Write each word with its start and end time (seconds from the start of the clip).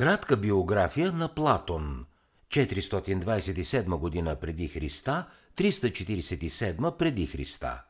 Кратка 0.00 0.36
биография 0.36 1.12
на 1.12 1.28
Платон. 1.28 2.06
427 2.50 3.98
година 3.98 4.36
преди 4.36 4.68
Христа, 4.68 5.26
347 5.56 6.96
преди 6.96 7.26
Христа. 7.26 7.84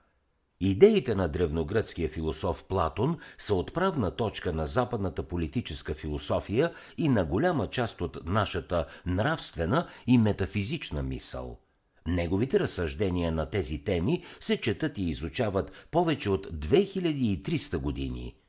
Идеите 0.61 1.15
на 1.15 1.29
древногръцкия 1.29 2.09
философ 2.09 2.65
Платон 2.65 3.17
са 3.39 3.55
отправна 3.55 4.11
точка 4.17 4.53
на 4.53 4.67
западната 4.67 5.23
политическа 5.23 5.95
философия 5.95 6.73
и 6.99 7.09
на 7.09 7.25
голяма 7.25 7.67
част 7.67 8.01
от 8.01 8.19
нашата 8.25 8.87
нравствена 9.07 9.87
и 10.07 10.19
метафизична 10.19 11.03
мисъл. 11.03 11.59
Неговите 12.07 12.61
разсъждения 12.61 13.33
на 13.33 13.47
тези 13.47 13.85
теми 13.85 14.25
се 14.41 14.61
четат 14.61 14.99
и 14.99 15.03
изучават 15.03 15.89
повече 15.91 16.31
от 16.31 16.47
2300 16.47 17.77
години. 17.77 18.40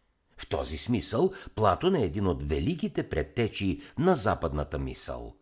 В 0.42 0.48
този 0.50 0.78
смисъл 0.78 1.32
Платон 1.56 1.96
е 1.96 2.04
един 2.04 2.28
от 2.28 2.44
великите 2.44 3.10
предтечи 3.10 3.82
на 3.98 4.16
западната 4.16 4.80
мисъл– 4.80 5.34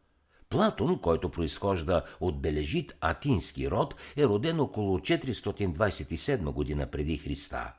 Платон, 0.49 0.99
който 0.99 1.29
произхожда 1.29 2.03
от 2.19 2.41
бележит 2.41 2.97
атински 3.01 3.71
род, 3.71 3.95
е 4.17 4.25
роден 4.25 4.59
около 4.59 4.99
427 4.99 6.37
година 6.51 6.87
преди 6.87 7.17
Христа. 7.17 7.73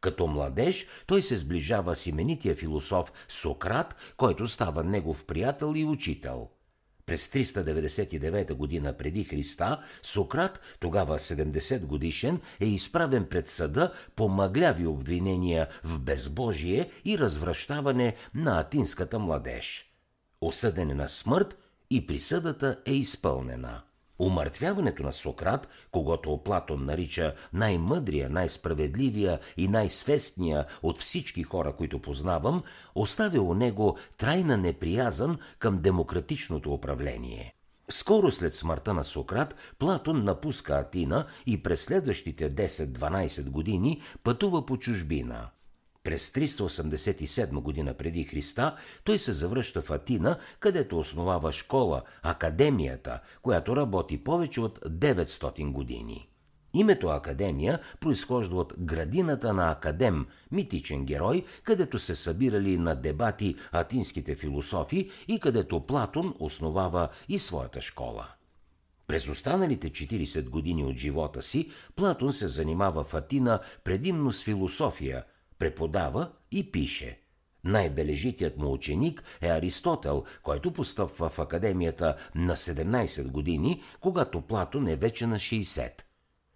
Като 0.00 0.26
младеж 0.26 0.86
той 1.06 1.22
се 1.22 1.36
сближава 1.36 1.96
с 1.96 2.06
именития 2.06 2.54
философ 2.54 3.12
Сократ, 3.28 3.96
който 4.16 4.46
става 4.46 4.84
негов 4.84 5.24
приятел 5.24 5.72
и 5.76 5.84
учител. 5.84 6.48
През 7.06 7.28
399 7.28 8.54
година 8.54 8.96
преди 8.96 9.24
Христа 9.24 9.82
Сократ, 10.02 10.60
тогава 10.80 11.18
70 11.18 11.80
годишен, 11.80 12.40
е 12.60 12.66
изправен 12.66 13.26
пред 13.26 13.48
съда 13.48 13.92
по 14.16 14.28
мъгляви 14.28 14.86
обвинения 14.86 15.68
в 15.84 16.00
безбожие 16.00 16.90
и 17.04 17.18
развръщаване 17.18 18.14
на 18.34 18.60
атинската 18.60 19.18
младеж. 19.18 19.92
Осъден 20.40 20.90
е 20.90 20.94
на 20.94 21.08
смърт 21.08 21.58
и 21.90 22.06
присъдата 22.06 22.80
е 22.86 22.92
изпълнена. 22.92 23.82
Умъртвяването 24.18 25.02
на 25.02 25.12
Сократ, 25.12 25.68
когато 25.90 26.42
Платон 26.44 26.84
нарича 26.84 27.34
най-мъдрия, 27.52 28.30
най-справедливия 28.30 29.38
и 29.56 29.68
най-свестния 29.68 30.66
от 30.82 31.00
всички 31.00 31.42
хора, 31.42 31.72
които 31.72 32.02
познавам, 32.02 32.62
оставя 32.94 33.40
у 33.42 33.54
него 33.54 33.96
трайна 34.18 34.56
неприязан 34.56 35.38
към 35.58 35.78
демократичното 35.78 36.72
управление. 36.72 37.54
Скоро 37.90 38.30
след 38.30 38.54
смъртта 38.54 38.94
на 38.94 39.04
Сократ, 39.04 39.54
Платон 39.78 40.24
напуска 40.24 40.72
Атина 40.72 41.26
и 41.46 41.62
през 41.62 41.84
следващите 41.84 42.54
10-12 42.54 43.50
години 43.50 44.00
пътува 44.24 44.66
по 44.66 44.76
чужбина– 44.76 45.48
през 46.06 46.30
387 46.30 47.60
година 47.60 47.94
преди 47.94 48.24
Христа 48.24 48.76
той 49.04 49.18
се 49.18 49.32
завръща 49.32 49.82
в 49.82 49.90
Атина, 49.90 50.38
където 50.60 50.98
основава 50.98 51.52
школа, 51.52 52.02
академията, 52.22 53.20
която 53.42 53.76
работи 53.76 54.24
повече 54.24 54.60
от 54.60 54.78
900 54.78 55.72
години. 55.72 56.28
Името 56.74 57.06
Академия 57.06 57.80
произхожда 58.00 58.56
от 58.56 58.74
градината 58.78 59.52
на 59.52 59.70
Академ, 59.70 60.26
митичен 60.50 61.04
герой, 61.04 61.44
където 61.64 61.98
се 61.98 62.14
събирали 62.14 62.78
на 62.78 62.94
дебати 62.94 63.56
атинските 63.72 64.34
философи 64.34 65.10
и 65.28 65.40
където 65.40 65.86
Платон 65.86 66.34
основава 66.38 67.08
и 67.28 67.38
своята 67.38 67.80
школа. 67.80 68.28
През 69.06 69.28
останалите 69.28 69.90
40 69.90 70.48
години 70.48 70.84
от 70.84 70.96
живота 70.96 71.42
си 71.42 71.70
Платон 71.96 72.32
се 72.32 72.46
занимава 72.46 73.04
в 73.04 73.14
Атина 73.14 73.60
предимно 73.84 74.32
с 74.32 74.44
философия– 74.44 75.24
преподава 75.58 76.32
и 76.50 76.72
пише. 76.72 77.20
Най-бележитият 77.66 78.56
му 78.56 78.72
ученик 78.72 79.24
е 79.40 79.48
Аристотел, 79.48 80.24
който 80.42 80.72
постъпва 80.72 81.28
в 81.28 81.38
академията 81.38 82.16
на 82.34 82.56
17 82.56 83.30
години, 83.30 83.82
когато 84.00 84.40
Платон 84.40 84.88
е 84.88 84.96
вече 84.96 85.26
на 85.26 85.36
60. 85.36 85.90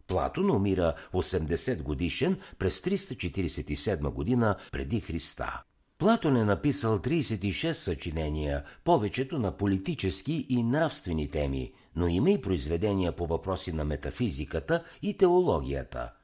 Платон 0.06 0.50
умира 0.50 0.94
80 1.12 1.82
годишен 1.82 2.40
през 2.58 2.80
347 2.80 4.10
година 4.10 4.56
преди 4.72 5.00
Христа. 5.00 5.62
Платон 5.98 6.36
е 6.36 6.44
написал 6.44 6.98
36 6.98 7.72
съчинения, 7.72 8.64
повечето 8.84 9.38
на 9.38 9.56
политически 9.56 10.46
и 10.48 10.62
нравствени 10.62 11.30
теми, 11.30 11.72
но 11.96 12.08
има 12.08 12.30
и 12.30 12.40
произведения 12.40 13.12
по 13.12 13.26
въпроси 13.26 13.72
на 13.72 13.84
метафизиката 13.84 14.84
и 15.02 15.16
теологията– 15.16 16.10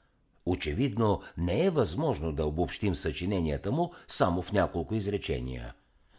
Очевидно 0.47 1.21
не 1.39 1.65
е 1.65 1.71
възможно 1.71 2.33
да 2.33 2.47
обобщим 2.47 2.97
съчиненията 2.97 3.73
му 3.73 3.93
само 4.09 4.43
в 4.43 4.53
няколко 4.53 4.95
изречения. 4.95 5.75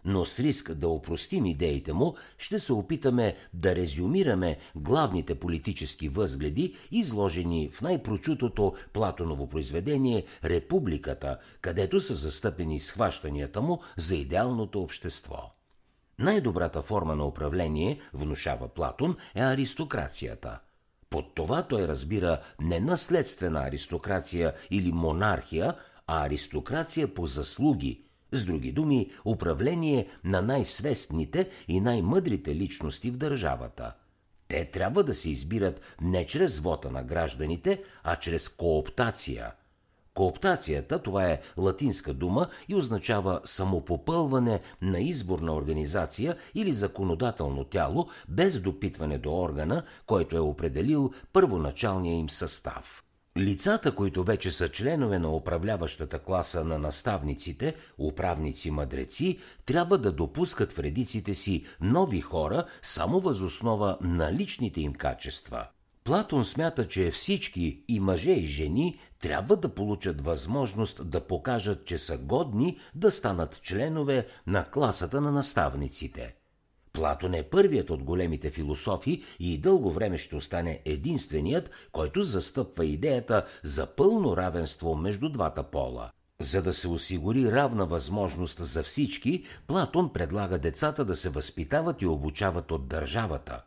Но 0.06 0.26
с 0.26 0.40
риск 0.40 0.74
да 0.74 0.90
опростим 0.90 1.46
идеите 1.46 1.94
му, 1.94 2.16
ще 2.38 2.60
се 2.60 2.74
опитаме 2.74 3.36
да 3.54 3.76
резюмираме 3.76 4.58
главните 4.76 5.36
политически 5.36 6.10
възгледи, 6.10 6.76
изложени 6.92 7.70
в 7.74 7.82
най-прочутото 7.82 8.74
Платоново 8.94 9.50
произведение 9.50 10.26
«Републиката», 10.44 11.38
където 11.62 12.00
са 12.00 12.14
застъпени 12.16 12.80
схващанията 12.80 13.62
му 13.62 13.80
за 13.98 14.16
идеалното 14.16 14.82
общество. 14.82 15.38
Най-добрата 16.20 16.82
форма 16.82 17.16
на 17.16 17.26
управление, 17.26 18.00
внушава 18.14 18.68
Платон, 18.68 19.16
е 19.36 19.42
аристокрацията– 19.42 20.60
под 21.10 21.36
това 21.36 21.64
той 21.64 21.88
разбира 21.88 22.40
не 22.62 22.80
наследствена 22.80 23.60
аристокрация 23.60 24.54
или 24.72 24.92
монархия, 24.92 25.74
а 26.08 26.26
аристокрация 26.26 27.14
по 27.14 27.28
заслуги, 27.28 28.04
с 28.32 28.46
други 28.46 28.72
думи, 28.72 29.12
управление 29.26 30.08
на 30.24 30.42
най-свестните 30.42 31.50
и 31.68 31.82
най-мъдрите 31.82 32.56
личности 32.56 33.12
в 33.12 33.18
държавата. 33.18 33.94
Те 34.48 34.66
трябва 34.66 35.04
да 35.04 35.14
се 35.14 35.30
избират 35.30 35.82
не 36.02 36.26
чрез 36.26 36.60
вота 36.60 36.92
на 36.92 37.04
гражданите, 37.04 37.84
а 38.04 38.16
чрез 38.16 38.50
кооптация– 38.50 39.52
Кооптацията, 40.18 41.00
това 41.00 41.26
е 41.26 41.42
латинска 41.58 42.14
дума 42.14 42.48
и 42.68 42.76
означава 42.76 43.42
самопопълване 43.44 44.60
на 44.82 45.00
изборна 45.00 45.56
организация 45.56 46.36
или 46.56 46.74
законодателно 46.74 47.64
тяло 47.64 48.08
без 48.28 48.60
допитване 48.60 49.18
до 49.18 49.42
органа, 49.42 49.84
който 50.06 50.38
е 50.38 50.40
определил 50.40 51.12
първоначалния 51.34 52.16
им 52.16 52.30
състав. 52.30 53.04
Лицата, 53.38 53.96
които 53.96 54.24
вече 54.24 54.52
са 54.52 54.70
членове 54.70 55.20
на 55.20 55.36
управляващата 55.36 56.20
класа 56.20 56.64
на 56.64 56.78
наставниците, 56.78 57.76
управници-мъдреци, 58.00 59.40
трябва 59.66 59.98
да 59.98 60.12
допускат 60.12 60.74
в 60.74 60.80
редиците 60.80 61.34
си 61.34 61.66
нови 61.82 62.22
хора 62.22 62.66
само 62.82 63.20
възоснова 63.20 63.98
на 64.02 64.34
личните 64.34 64.82
им 64.82 64.94
качества– 64.94 65.68
Платон 66.08 66.46
смята, 66.46 66.88
че 66.88 67.12
всички, 67.12 67.84
и 67.88 68.00
мъже, 68.00 68.32
и 68.32 68.48
жени, 68.48 69.00
трябва 69.22 69.56
да 69.56 69.70
получат 69.70 70.26
възможност 70.26 71.10
да 71.10 71.22
покажат, 71.22 71.86
че 71.86 71.98
са 71.98 72.18
годни 72.18 72.80
да 72.96 73.12
станат 73.12 73.62
членове 73.62 74.28
на 74.48 74.66
класата 74.66 75.22
на 75.22 75.32
наставниците. 75.32 76.36
Платон 76.94 77.34
е 77.34 77.44
първият 77.44 77.90
от 77.90 78.04
големите 78.04 78.52
философи 78.52 79.24
и 79.40 79.58
дълго 79.58 79.92
време 79.92 80.18
ще 80.18 80.36
остане 80.36 80.82
единственият, 80.86 81.72
който 81.92 82.22
застъпва 82.22 82.86
идеята 82.86 83.46
за 83.64 83.96
пълно 83.96 84.38
равенство 84.38 84.96
между 84.96 85.30
двата 85.30 85.64
пола. 85.64 86.12
За 86.42 86.62
да 86.62 86.74
се 86.74 86.88
осигури 86.88 87.52
равна 87.52 87.86
възможност 87.86 88.66
за 88.66 88.84
всички, 88.84 89.44
Платон 89.68 90.14
предлага 90.14 90.60
децата 90.60 91.06
да 91.06 91.16
се 91.16 91.30
възпитават 91.30 92.02
и 92.02 92.06
обучават 92.06 92.72
от 92.72 92.88
държавата 92.88 93.62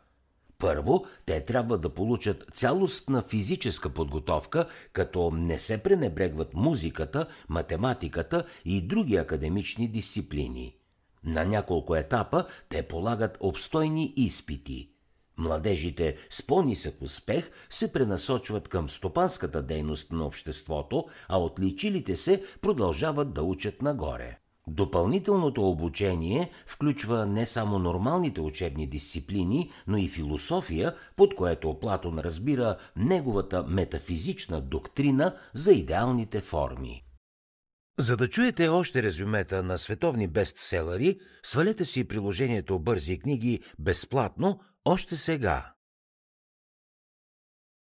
първо, 0.61 1.05
те 1.25 1.41
трябва 1.41 1.77
да 1.77 1.89
получат 1.89 2.45
цялостна 2.53 3.21
физическа 3.21 3.89
подготовка, 3.89 4.65
като 4.93 5.31
не 5.31 5.59
се 5.59 5.77
пренебрегват 5.83 6.53
музиката, 6.53 7.25
математиката 7.49 8.45
и 8.65 8.81
други 8.81 9.15
академични 9.15 9.87
дисциплини. 9.87 10.75
На 11.23 11.45
няколко 11.45 11.95
етапа 11.95 12.45
те 12.69 12.83
полагат 12.83 13.37
обстойни 13.39 14.13
изпити. 14.15 14.89
Младежите 15.37 16.17
с 16.29 16.47
по-нисък 16.47 17.01
успех 17.01 17.51
се 17.69 17.93
пренасочват 17.93 18.67
към 18.67 18.89
стопанската 18.89 19.61
дейност 19.61 20.11
на 20.11 20.25
обществото, 20.25 21.05
а 21.27 21.39
отличилите 21.39 22.15
се 22.15 22.43
продължават 22.61 23.33
да 23.33 23.43
учат 23.43 23.81
нагоре. 23.81 24.40
Допълнителното 24.71 25.69
обучение 25.69 26.51
включва 26.65 27.25
не 27.25 27.45
само 27.45 27.79
нормалните 27.79 28.41
учебни 28.41 28.87
дисциплини, 28.87 29.71
но 29.87 29.97
и 29.97 30.07
философия, 30.07 30.95
под 31.15 31.35
което 31.35 31.79
Платон 31.79 32.19
разбира 32.19 32.77
неговата 32.95 33.63
метафизична 33.63 34.61
доктрина 34.61 35.35
за 35.53 35.71
идеалните 35.71 36.41
форми. 36.41 37.03
За 37.99 38.17
да 38.17 38.29
чуете 38.29 38.67
още 38.67 39.03
резюмета 39.03 39.63
на 39.63 39.77
световни 39.77 40.27
бестселери, 40.27 41.19
свалете 41.43 41.85
си 41.85 42.07
приложението 42.07 42.79
Бързи 42.79 43.19
книги 43.19 43.59
безплатно 43.79 44.59
още 44.85 45.15
сега. 45.15 45.73